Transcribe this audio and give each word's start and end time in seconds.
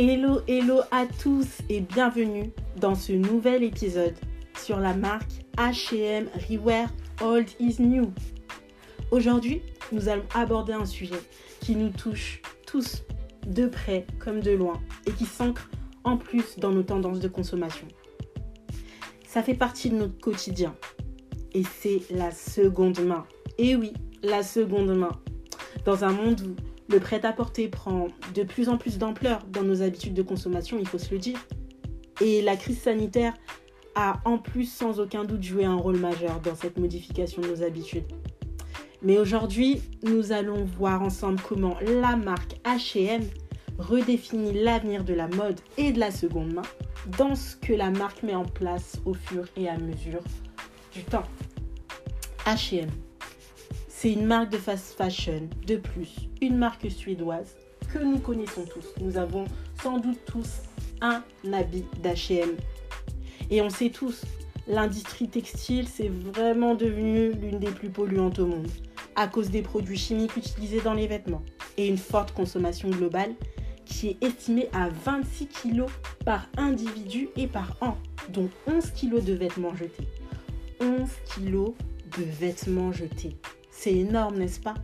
Hello, 0.00 0.42
hello 0.46 0.82
à 0.92 1.06
tous 1.06 1.58
et 1.68 1.80
bienvenue 1.80 2.52
dans 2.76 2.94
ce 2.94 3.10
nouvel 3.10 3.64
épisode 3.64 4.14
sur 4.56 4.78
la 4.78 4.94
marque 4.94 5.44
HM 5.56 6.28
Rewear 6.48 6.88
Old 7.20 7.48
is 7.58 7.82
New. 7.82 8.12
Aujourd'hui, 9.10 9.60
nous 9.90 10.08
allons 10.08 10.22
aborder 10.36 10.72
un 10.72 10.84
sujet 10.84 11.18
qui 11.58 11.74
nous 11.74 11.88
touche 11.88 12.40
tous 12.64 13.02
de 13.44 13.66
près 13.66 14.06
comme 14.20 14.38
de 14.38 14.52
loin 14.52 14.80
et 15.04 15.10
qui 15.10 15.24
s'ancre 15.24 15.68
en 16.04 16.16
plus 16.16 16.60
dans 16.60 16.70
nos 16.70 16.84
tendances 16.84 17.18
de 17.18 17.26
consommation. 17.26 17.88
Ça 19.26 19.42
fait 19.42 19.54
partie 19.54 19.90
de 19.90 19.96
notre 19.96 20.20
quotidien 20.20 20.76
et 21.54 21.64
c'est 21.64 22.02
la 22.10 22.30
seconde 22.30 23.00
main. 23.00 23.26
Et 23.58 23.74
oui, 23.74 23.94
la 24.22 24.44
seconde 24.44 24.96
main. 24.96 25.20
Dans 25.84 26.04
un 26.04 26.12
monde 26.12 26.40
où 26.42 26.67
le 26.88 27.00
prêt-à-porter 27.00 27.68
prend 27.68 28.08
de 28.34 28.42
plus 28.42 28.68
en 28.68 28.78
plus 28.78 28.98
d'ampleur 28.98 29.44
dans 29.50 29.62
nos 29.62 29.82
habitudes 29.82 30.14
de 30.14 30.22
consommation, 30.22 30.78
il 30.78 30.86
faut 30.86 30.98
se 30.98 31.12
le 31.12 31.18
dire. 31.18 31.38
Et 32.20 32.42
la 32.42 32.56
crise 32.56 32.80
sanitaire 32.80 33.34
a 33.94 34.20
en 34.24 34.38
plus 34.38 34.64
sans 34.64 35.00
aucun 35.00 35.24
doute 35.24 35.42
joué 35.42 35.64
un 35.64 35.76
rôle 35.76 35.98
majeur 35.98 36.40
dans 36.40 36.54
cette 36.54 36.78
modification 36.78 37.42
de 37.42 37.48
nos 37.48 37.62
habitudes. 37.62 38.06
Mais 39.02 39.18
aujourd'hui, 39.18 39.82
nous 40.02 40.32
allons 40.32 40.64
voir 40.64 41.02
ensemble 41.02 41.40
comment 41.46 41.76
la 41.80 42.16
marque 42.16 42.56
HM 42.64 43.22
redéfinit 43.78 44.52
l'avenir 44.52 45.04
de 45.04 45.14
la 45.14 45.28
mode 45.28 45.60
et 45.76 45.92
de 45.92 46.00
la 46.00 46.10
seconde 46.10 46.52
main 46.52 46.62
dans 47.16 47.36
ce 47.36 47.54
que 47.54 47.72
la 47.72 47.90
marque 47.90 48.22
met 48.22 48.34
en 48.34 48.44
place 48.44 49.00
au 49.04 49.14
fur 49.14 49.44
et 49.56 49.68
à 49.68 49.78
mesure 49.78 50.22
du 50.92 51.04
temps. 51.04 51.22
HM 52.44 52.88
c'est 54.00 54.12
une 54.12 54.26
marque 54.26 54.50
de 54.50 54.58
fast 54.58 54.96
fashion, 54.96 55.50
de 55.66 55.74
plus, 55.74 56.14
une 56.40 56.56
marque 56.56 56.88
suédoise 56.88 57.56
que 57.92 57.98
nous 57.98 58.20
connaissons 58.20 58.64
tous. 58.64 58.94
Nous 59.00 59.16
avons 59.16 59.44
sans 59.82 59.98
doute 59.98 60.20
tous 60.24 60.60
un 61.00 61.24
habit 61.52 61.84
d'HM. 62.00 62.54
Et 63.50 63.60
on 63.60 63.68
sait 63.68 63.90
tous, 63.90 64.22
l'industrie 64.68 65.26
textile, 65.26 65.88
c'est 65.88 66.10
vraiment 66.10 66.76
devenu 66.76 67.32
l'une 67.32 67.58
des 67.58 67.72
plus 67.72 67.88
polluantes 67.88 68.38
au 68.38 68.46
monde, 68.46 68.68
à 69.16 69.26
cause 69.26 69.50
des 69.50 69.62
produits 69.62 69.98
chimiques 69.98 70.36
utilisés 70.36 70.80
dans 70.80 70.94
les 70.94 71.08
vêtements 71.08 71.42
et 71.76 71.88
une 71.88 71.98
forte 71.98 72.30
consommation 72.30 72.90
globale 72.90 73.34
qui 73.84 74.10
est 74.10 74.24
estimée 74.24 74.68
à 74.72 74.90
26 74.90 75.48
kg 75.48 75.86
par 76.24 76.46
individu 76.56 77.30
et 77.36 77.48
par 77.48 77.76
an, 77.80 77.98
dont 78.28 78.48
11 78.68 78.92
kg 78.92 79.24
de 79.24 79.32
vêtements 79.32 79.74
jetés. 79.74 80.06
11 80.80 80.88
kg 81.34 81.74
de 82.16 82.22
vêtements 82.22 82.92
jetés. 82.92 83.34
C'est 83.80 83.94
énorme, 83.94 84.38
n'est-ce 84.38 84.58
pas? 84.58 84.74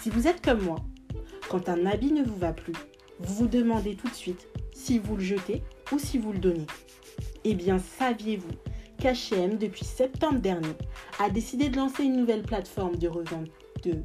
Si 0.00 0.08
vous 0.08 0.28
êtes 0.28 0.40
comme 0.40 0.62
moi, 0.62 0.76
quand 1.50 1.68
un 1.68 1.84
habit 1.84 2.12
ne 2.12 2.22
vous 2.22 2.36
va 2.36 2.52
plus, 2.52 2.74
vous 3.18 3.34
vous 3.34 3.46
demandez 3.48 3.96
tout 3.96 4.06
de 4.06 4.14
suite 4.14 4.46
si 4.72 5.00
vous 5.00 5.16
le 5.16 5.24
jetez 5.24 5.64
ou 5.90 5.98
si 5.98 6.16
vous 6.16 6.32
le 6.32 6.38
donnez. 6.38 6.68
Eh 7.42 7.56
bien, 7.56 7.80
saviez-vous 7.80 8.52
qu'H&M, 8.98 9.58
depuis 9.58 9.84
septembre 9.84 10.38
dernier, 10.38 10.76
a 11.18 11.28
décidé 11.28 11.70
de 11.70 11.76
lancer 11.76 12.04
une 12.04 12.16
nouvelle 12.16 12.42
plateforme 12.42 12.94
de 12.94 13.08
revente 13.08 13.48
de 13.82 13.96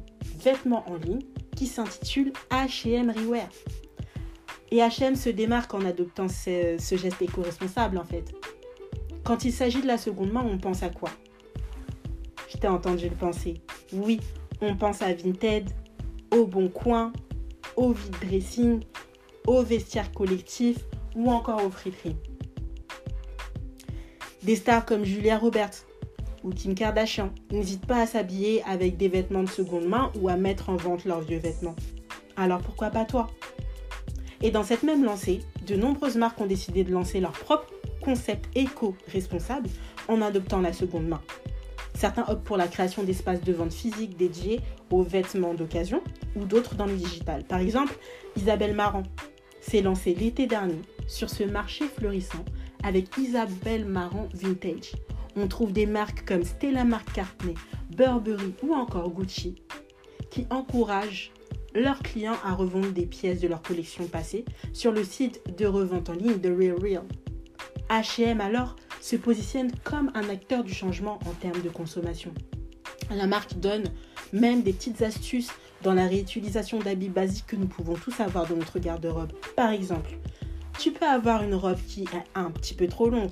vêtements 0.42 0.84
en 0.90 0.96
ligne 0.96 1.22
qui 1.54 1.68
s'intitule 1.68 2.32
H&M 2.50 3.12
Rewear? 3.12 3.48
Et 4.72 4.78
H&M 4.78 5.14
se 5.14 5.30
démarque 5.30 5.72
en 5.72 5.84
adoptant 5.84 6.26
ce, 6.26 6.76
geste 6.96 7.22
éco-responsable 7.22 7.98
en 7.98 8.04
fait. 8.04 8.34
Quand 9.22 9.44
il 9.44 9.52
s'agit 9.52 9.82
de 9.82 9.86
la 9.86 9.98
seconde 9.98 10.32
main, 10.32 10.44
on 10.44 10.58
pense 10.58 10.82
à 10.82 10.88
quoi? 10.88 11.10
Je 12.48 12.56
t'ai 12.56 12.66
entendu 12.66 13.08
le 13.08 13.14
penser. 13.14 13.62
Oui, 13.92 14.20
on 14.60 14.76
pense 14.76 15.00
à 15.00 15.14
Vinted, 15.14 15.70
au 16.30 16.44
Bon 16.44 16.68
Coin, 16.68 17.12
au 17.76 17.92
vide 17.92 18.16
dressing, 18.20 18.80
au 19.46 19.62
vestiaire 19.62 20.12
collectif 20.12 20.78
ou 21.16 21.30
encore 21.30 21.64
au 21.64 21.70
friperies. 21.70 22.16
Des 24.42 24.56
stars 24.56 24.84
comme 24.84 25.04
Julia 25.04 25.38
Roberts 25.38 25.86
ou 26.44 26.50
Kim 26.50 26.74
Kardashian 26.74 27.32
n'hésitent 27.50 27.86
pas 27.86 28.02
à 28.02 28.06
s'habiller 28.06 28.62
avec 28.64 28.98
des 28.98 29.08
vêtements 29.08 29.42
de 29.42 29.48
seconde 29.48 29.86
main 29.86 30.12
ou 30.20 30.28
à 30.28 30.36
mettre 30.36 30.68
en 30.68 30.76
vente 30.76 31.04
leurs 31.06 31.22
vieux 31.22 31.38
vêtements. 31.38 31.74
Alors 32.36 32.60
pourquoi 32.60 32.90
pas 32.90 33.04
toi? 33.04 33.28
Et 34.42 34.50
dans 34.50 34.62
cette 34.62 34.82
même 34.82 35.04
lancée, 35.04 35.40
de 35.66 35.76
nombreuses 35.76 36.16
marques 36.16 36.40
ont 36.40 36.46
décidé 36.46 36.84
de 36.84 36.92
lancer 36.92 37.20
leur 37.20 37.32
propre 37.32 37.72
concept 38.02 38.48
éco-responsable 38.54 39.68
en 40.08 40.20
adoptant 40.22 40.60
la 40.60 40.72
seconde 40.72 41.08
main. 41.08 41.20
Certains 41.98 42.24
optent 42.28 42.44
pour 42.44 42.56
la 42.56 42.68
création 42.68 43.02
d'espaces 43.02 43.40
de 43.40 43.52
vente 43.52 43.72
physiques 43.72 44.16
dédiés 44.16 44.60
aux 44.92 45.02
vêtements 45.02 45.54
d'occasion 45.54 46.00
ou 46.36 46.44
d'autres 46.44 46.76
dans 46.76 46.86
le 46.86 46.94
digital. 46.94 47.42
Par 47.42 47.58
exemple, 47.58 47.98
Isabelle 48.36 48.76
Marant 48.76 49.02
s'est 49.60 49.82
lancée 49.82 50.14
l'été 50.14 50.46
dernier 50.46 50.80
sur 51.08 51.28
ce 51.28 51.42
marché 51.42 51.86
fleurissant 51.86 52.44
avec 52.84 53.08
Isabelle 53.18 53.84
Marant 53.84 54.28
Vintage. 54.32 54.92
On 55.34 55.48
trouve 55.48 55.72
des 55.72 55.86
marques 55.86 56.24
comme 56.24 56.44
Stella 56.44 56.84
McCartney, 56.84 57.54
Burberry 57.96 58.54
ou 58.62 58.74
encore 58.74 59.10
Gucci 59.10 59.56
qui 60.30 60.46
encouragent 60.50 61.32
leurs 61.74 61.98
clients 61.98 62.38
à 62.44 62.54
revendre 62.54 62.92
des 62.92 63.06
pièces 63.06 63.40
de 63.40 63.48
leur 63.48 63.60
collection 63.60 64.06
passée 64.06 64.44
sur 64.72 64.92
le 64.92 65.02
site 65.02 65.42
de 65.58 65.66
revente 65.66 66.10
en 66.10 66.14
ligne 66.14 66.38
de 66.38 66.48
Real 66.48 66.78
Real. 66.80 67.04
H&M 67.90 68.40
alors 68.40 68.76
se 69.00 69.16
positionne 69.16 69.70
comme 69.84 70.10
un 70.14 70.28
acteur 70.28 70.64
du 70.64 70.74
changement 70.74 71.18
en 71.26 71.32
termes 71.32 71.62
de 71.62 71.68
consommation. 71.68 72.32
La 73.10 73.26
marque 73.26 73.58
donne 73.58 73.84
même 74.32 74.62
des 74.62 74.72
petites 74.72 75.02
astuces 75.02 75.50
dans 75.82 75.94
la 75.94 76.06
réutilisation 76.06 76.78
d'habits 76.78 77.08
basiques 77.08 77.46
que 77.46 77.56
nous 77.56 77.66
pouvons 77.66 77.94
tous 77.94 78.20
avoir 78.20 78.46
dans 78.46 78.56
notre 78.56 78.78
garde-robe. 78.78 79.32
Par 79.56 79.70
exemple, 79.70 80.10
tu 80.78 80.92
peux 80.92 81.06
avoir 81.06 81.42
une 81.42 81.54
robe 81.54 81.78
qui 81.86 82.02
est 82.02 82.24
un 82.34 82.50
petit 82.50 82.74
peu 82.74 82.86
trop 82.86 83.08
longue. 83.08 83.30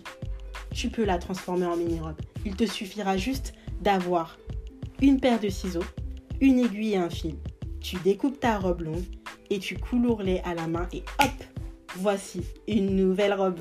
Tu 0.72 0.88
peux 0.88 1.04
la 1.04 1.18
transformer 1.18 1.66
en 1.66 1.76
mini-robe. 1.76 2.20
Il 2.44 2.56
te 2.56 2.64
suffira 2.64 3.16
juste 3.16 3.54
d'avoir 3.80 4.38
une 5.02 5.20
paire 5.20 5.40
de 5.40 5.48
ciseaux, 5.48 5.84
une 6.40 6.60
aiguille 6.60 6.94
et 6.94 6.96
un 6.96 7.10
fil. 7.10 7.36
Tu 7.80 7.96
découpes 7.96 8.40
ta 8.40 8.58
robe 8.58 8.82
longue 8.82 9.04
et 9.50 9.58
tu 9.58 9.76
couds 9.76 9.98
l'ourlet 9.98 10.42
à 10.44 10.54
la 10.54 10.66
main 10.66 10.88
et 10.92 11.04
hop, 11.20 11.44
voici 11.96 12.42
une 12.66 12.96
nouvelle 12.96 13.34
robe. 13.34 13.60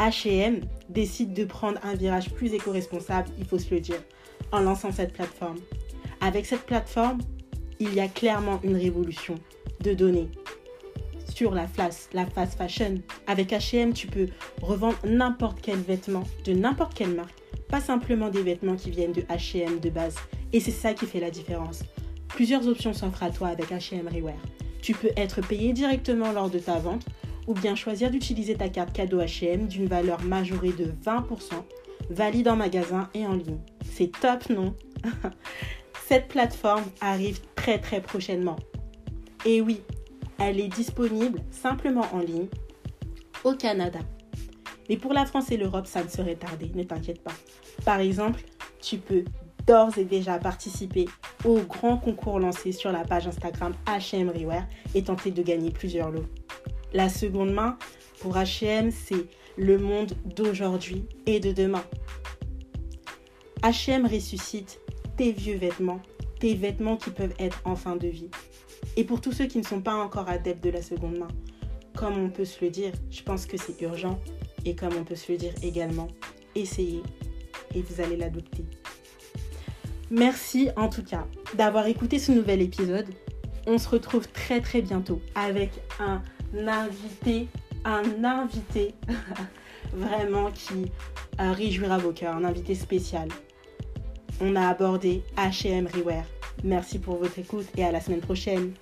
H&M 0.00 0.62
décide 0.88 1.34
de 1.34 1.44
prendre 1.44 1.78
un 1.82 1.94
virage 1.94 2.30
plus 2.30 2.54
éco-responsable, 2.54 3.28
il 3.38 3.44
faut 3.44 3.58
se 3.58 3.72
le 3.72 3.80
dire, 3.80 4.02
en 4.50 4.60
lançant 4.60 4.90
cette 4.90 5.12
plateforme. 5.12 5.58
Avec 6.22 6.46
cette 6.46 6.62
plateforme, 6.62 7.18
il 7.78 7.92
y 7.92 8.00
a 8.00 8.08
clairement 8.08 8.60
une 8.62 8.76
révolution 8.76 9.34
de 9.82 9.92
données 9.92 10.30
sur 11.34 11.54
la 11.54 11.66
fast, 11.66 12.12
la 12.12 12.26
fast 12.26 12.56
fashion. 12.56 13.00
Avec 13.26 13.50
H&M, 13.50 13.92
tu 13.92 14.06
peux 14.06 14.28
revendre 14.62 14.98
n'importe 15.04 15.60
quel 15.62 15.78
vêtement 15.78 16.24
de 16.44 16.52
n'importe 16.52 16.94
quelle 16.94 17.14
marque, 17.14 17.38
pas 17.68 17.80
simplement 17.80 18.30
des 18.30 18.42
vêtements 18.42 18.76
qui 18.76 18.90
viennent 18.90 19.12
de 19.12 19.22
H&M 19.22 19.80
de 19.80 19.90
base. 19.90 20.16
Et 20.52 20.60
c'est 20.60 20.70
ça 20.70 20.94
qui 20.94 21.06
fait 21.06 21.20
la 21.20 21.30
différence. 21.30 21.82
Plusieurs 22.28 22.66
options 22.68 22.92
s'offrent 22.92 23.22
à 23.22 23.30
toi 23.30 23.48
avec 23.48 23.70
H&M 23.70 24.08
Rewear. 24.08 24.36
Tu 24.82 24.94
peux 24.94 25.10
être 25.16 25.40
payé 25.46 25.72
directement 25.72 26.32
lors 26.32 26.48
de 26.48 26.58
ta 26.58 26.78
vente 26.78 27.04
ou 27.50 27.54
bien 27.54 27.74
choisir 27.74 28.12
d'utiliser 28.12 28.54
ta 28.54 28.68
carte 28.68 28.92
cadeau 28.92 29.18
HM 29.18 29.66
d'une 29.66 29.86
valeur 29.86 30.22
majorée 30.22 30.70
de 30.70 30.92
20%, 31.04 31.24
valide 32.08 32.46
en 32.46 32.54
magasin 32.54 33.10
et 33.12 33.26
en 33.26 33.34
ligne. 33.34 33.58
C'est 33.82 34.12
top, 34.20 34.48
non? 34.50 34.72
Cette 36.06 36.28
plateforme 36.28 36.84
arrive 37.00 37.40
très 37.56 37.80
très 37.80 38.00
prochainement. 38.00 38.54
Et 39.44 39.60
oui, 39.60 39.80
elle 40.38 40.60
est 40.60 40.68
disponible 40.68 41.40
simplement 41.50 42.06
en 42.12 42.20
ligne 42.20 42.46
au 43.42 43.54
Canada. 43.54 43.98
Mais 44.88 44.96
pour 44.96 45.12
la 45.12 45.26
France 45.26 45.50
et 45.50 45.56
l'Europe, 45.56 45.86
ça 45.86 46.04
ne 46.04 46.08
serait 46.08 46.36
tardé, 46.36 46.70
ne 46.72 46.84
t'inquiète 46.84 47.20
pas. 47.20 47.34
Par 47.84 47.98
exemple, 47.98 48.42
tu 48.80 48.98
peux 48.98 49.24
d'ores 49.66 49.98
et 49.98 50.04
déjà 50.04 50.38
participer 50.38 51.06
au 51.44 51.58
grand 51.62 51.96
concours 51.96 52.38
lancé 52.38 52.70
sur 52.70 52.92
la 52.92 53.02
page 53.02 53.26
Instagram 53.26 53.72
HM 53.86 54.30
Rewear 54.30 54.66
et 54.94 55.02
tenter 55.02 55.32
de 55.32 55.42
gagner 55.42 55.70
plusieurs 55.70 56.10
lots. 56.12 56.26
La 56.92 57.08
seconde 57.08 57.52
main, 57.52 57.78
pour 58.20 58.34
HM, 58.36 58.90
c'est 58.90 59.26
le 59.56 59.78
monde 59.78 60.12
d'aujourd'hui 60.24 61.04
et 61.26 61.40
de 61.40 61.52
demain. 61.52 61.84
HM 63.62 64.06
ressuscite 64.06 64.80
tes 65.16 65.32
vieux 65.32 65.56
vêtements, 65.56 66.00
tes 66.38 66.54
vêtements 66.54 66.96
qui 66.96 67.10
peuvent 67.10 67.34
être 67.38 67.60
en 67.64 67.76
fin 67.76 67.96
de 67.96 68.08
vie. 68.08 68.30
Et 68.96 69.04
pour 69.04 69.20
tous 69.20 69.32
ceux 69.32 69.46
qui 69.46 69.58
ne 69.58 69.64
sont 69.64 69.80
pas 69.80 69.94
encore 69.94 70.28
adeptes 70.28 70.64
de 70.64 70.70
la 70.70 70.82
seconde 70.82 71.18
main, 71.18 71.28
comme 71.94 72.18
on 72.18 72.30
peut 72.30 72.44
se 72.44 72.64
le 72.64 72.70
dire, 72.70 72.92
je 73.10 73.22
pense 73.22 73.46
que 73.46 73.56
c'est 73.56 73.80
urgent. 73.82 74.18
Et 74.64 74.74
comme 74.74 74.94
on 74.98 75.04
peut 75.04 75.14
se 75.14 75.30
le 75.32 75.38
dire 75.38 75.52
également, 75.62 76.08
essayez 76.54 77.02
et 77.74 77.82
vous 77.82 78.00
allez 78.00 78.16
l'adopter. 78.16 78.64
Merci 80.10 80.70
en 80.76 80.88
tout 80.88 81.04
cas 81.04 81.26
d'avoir 81.56 81.86
écouté 81.86 82.18
ce 82.18 82.32
nouvel 82.32 82.62
épisode. 82.62 83.06
On 83.66 83.78
se 83.78 83.88
retrouve 83.88 84.26
très 84.28 84.60
très 84.60 84.82
bientôt 84.82 85.20
avec 85.34 85.70
un 86.00 86.22
invité, 86.54 87.48
un 87.84 88.24
invité 88.24 88.94
vraiment 89.92 90.50
qui 90.50 90.90
réjouira 91.38 91.98
vos 91.98 92.12
cœurs, 92.12 92.36
un 92.36 92.44
invité 92.44 92.74
spécial. 92.74 93.28
On 94.40 94.56
a 94.56 94.68
abordé 94.68 95.22
HM 95.36 95.86
Rewear. 95.86 96.24
Merci 96.64 96.98
pour 96.98 97.16
votre 97.16 97.38
écoute 97.38 97.66
et 97.76 97.84
à 97.84 97.92
la 97.92 98.00
semaine 98.00 98.20
prochaine. 98.20 98.72